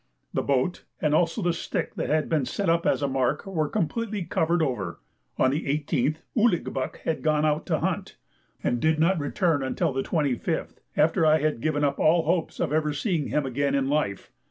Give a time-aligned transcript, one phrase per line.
[0.33, 3.69] The boat, and also the stick that had been set up as a mark, were
[3.69, 4.99] completely covered over.
[5.37, 8.17] On the 18th Ouligbuck had gone out to hunt,
[8.63, 12.73] and did not return till the 25th, after I had given up all hopes of
[12.73, 14.31] ever seeing him again in life.